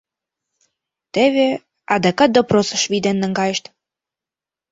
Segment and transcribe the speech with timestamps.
[1.13, 1.47] Теве:
[1.93, 3.65] «Адакат допросыш вӱден наҥгайышт.